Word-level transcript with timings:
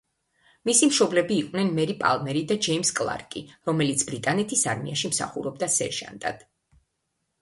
მისი 0.69 0.87
მშობლები 0.91 1.35
იყვნენ 1.41 1.69
მერი 1.79 1.95
პალმერი 1.99 2.41
და 2.51 2.57
ჯეიმს 2.67 2.93
კლარკი, 3.01 3.43
რომელიც 3.71 4.07
ბრიტანეთის 4.11 4.65
არმიაში 4.73 5.13
მსახურობდა 5.15 5.71
სერჟანტად. 5.79 6.43